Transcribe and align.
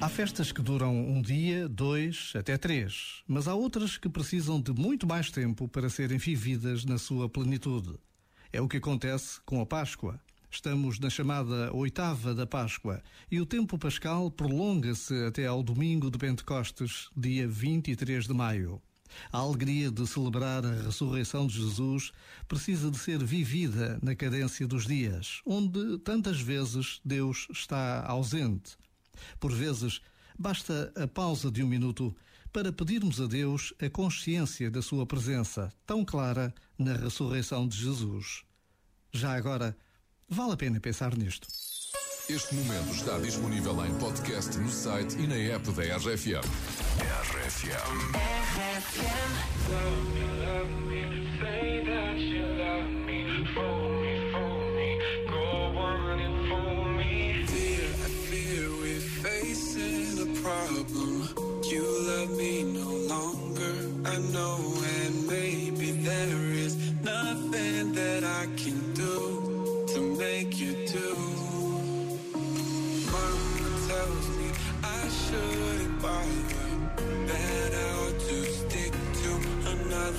Há 0.00 0.08
festas 0.08 0.52
que 0.52 0.60
duram 0.60 0.94
um 0.94 1.22
dia, 1.22 1.68
dois, 1.68 2.32
até 2.36 2.58
três, 2.58 3.22
mas 3.26 3.48
há 3.48 3.54
outras 3.54 3.96
que 3.96 4.08
precisam 4.08 4.60
de 4.60 4.72
muito 4.72 5.06
mais 5.06 5.30
tempo 5.30 5.66
para 5.66 5.88
serem 5.88 6.18
vividas 6.18 6.84
na 6.84 6.98
sua 6.98 7.28
plenitude. 7.28 7.98
É 8.52 8.60
o 8.60 8.68
que 8.68 8.76
acontece 8.76 9.40
com 9.46 9.60
a 9.60 9.66
Páscoa. 9.66 10.20
Estamos 10.50 10.98
na 10.98 11.10
chamada 11.10 11.74
oitava 11.74 12.34
da 12.34 12.46
Páscoa 12.46 13.02
e 13.30 13.40
o 13.40 13.46
tempo 13.46 13.78
pascal 13.78 14.30
prolonga-se 14.30 15.14
até 15.24 15.46
ao 15.46 15.62
domingo 15.62 16.10
de 16.10 16.18
Pentecostes, 16.18 17.10
dia 17.16 17.48
23 17.48 18.26
de 18.26 18.32
maio. 18.32 18.80
A 19.32 19.38
alegria 19.38 19.90
de 19.90 20.06
celebrar 20.06 20.64
a 20.64 20.82
ressurreição 20.82 21.46
de 21.46 21.60
Jesus 21.60 22.12
precisa 22.48 22.90
de 22.90 22.98
ser 22.98 23.22
vivida 23.22 23.98
na 24.02 24.14
cadência 24.14 24.66
dos 24.66 24.86
dias, 24.86 25.40
onde 25.44 25.98
tantas 25.98 26.40
vezes 26.40 27.00
Deus 27.04 27.46
está 27.50 28.04
ausente. 28.06 28.76
Por 29.40 29.52
vezes, 29.52 30.00
basta 30.38 30.92
a 30.96 31.06
pausa 31.06 31.50
de 31.50 31.62
um 31.62 31.66
minuto 31.66 32.14
para 32.52 32.72
pedirmos 32.72 33.20
a 33.20 33.26
Deus 33.26 33.74
a 33.80 33.90
consciência 33.90 34.70
da 34.70 34.80
sua 34.80 35.04
presença 35.04 35.72
tão 35.84 36.04
clara 36.04 36.54
na 36.78 36.94
ressurreição 36.94 37.68
de 37.68 37.76
Jesus. 37.76 38.44
Já 39.12 39.36
agora, 39.36 39.76
vale 40.28 40.52
a 40.52 40.56
pena 40.56 40.80
pensar 40.80 41.16
nisto. 41.16 41.48
Este 42.28 42.56
momento 42.56 42.92
está 42.92 43.18
disponível 43.18 43.86
em 43.86 43.94
podcast 43.98 44.58
no 44.58 44.68
site 44.68 45.16
e 45.16 45.28
na 45.28 45.54
app 45.54 45.70
da 45.70 45.96
RFM. 45.96 46.42
RFM. 46.98 47.86
Love 49.70 50.02
me, 50.12 50.24
love 50.44 50.72
me, 50.88 51.38
say 51.38 51.84
that 51.84 52.06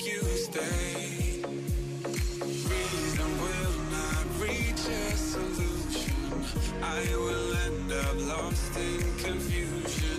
make 0.00 0.12
you 0.12 0.22
stay. 0.36 1.42
Reason 2.42 3.30
will 3.42 3.76
not 3.90 4.40
reach 4.40 4.86
a 4.86 5.16
solution. 5.16 6.14
I 6.82 7.04
will 7.16 7.54
end 7.66 7.92
up 7.92 8.16
lost 8.28 8.76
in 8.76 9.00
confusion 9.18 10.09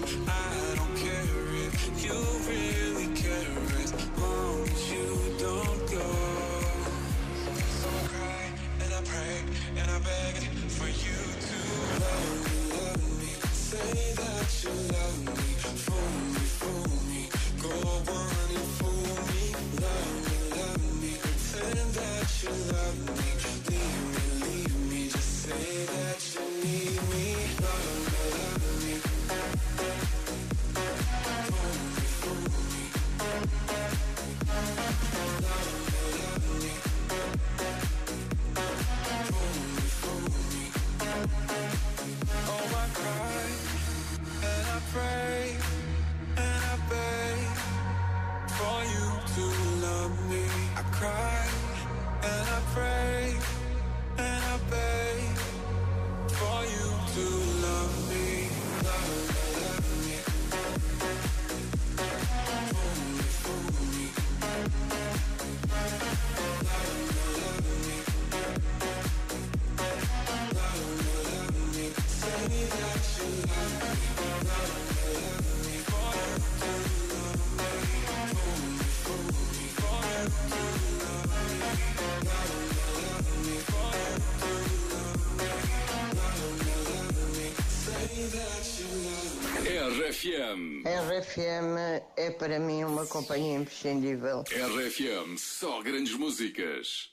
RFM. 90.12 90.84
RFM 90.84 92.04
é 92.18 92.32
para 92.32 92.60
mim 92.60 92.84
uma 92.84 93.06
companhia 93.06 93.56
imprescindível. 93.60 94.44
RFM. 94.50 95.38
Só 95.38 95.82
grandes 95.82 96.14
músicas. 96.16 97.12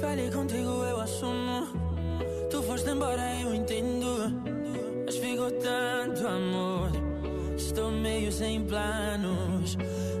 Falei 0.00 0.30
contigo, 0.30 0.84
eu 0.84 1.00
assumo. 1.00 1.66
Tu 2.52 2.62
foste 2.62 2.88
embora, 2.88 3.40
eu 3.40 3.52
entendo. 3.52 4.30
Mas 5.04 5.16
ficou 5.16 5.50
tanto 5.50 6.24
amor. 6.28 6.92
Estou 7.56 7.90
meio 7.90 8.30
sem 8.30 8.64
planos. 8.64 9.76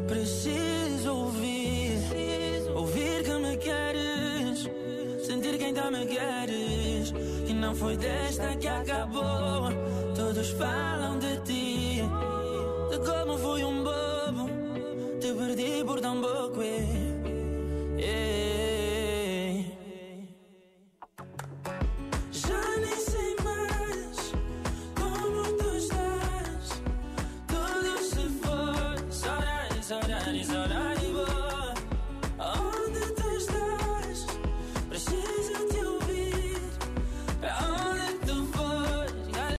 Preciso 0.08 1.14
ouvir. 1.14 2.00
Ouvir 2.74 3.22
que 3.22 3.34
me 3.34 3.56
queres. 3.56 4.68
Sentir 5.24 5.56
que 5.58 5.64
ainda 5.66 5.92
me 5.92 6.04
queres. 6.06 7.12
Que 7.46 7.54
não 7.54 7.72
foi 7.72 7.96
desta 7.96 8.56
que 8.56 8.66
acabou. 8.66 9.70
je 10.44 10.54
parle 10.56 11.18
de 11.18 11.40
ti. 11.42 12.33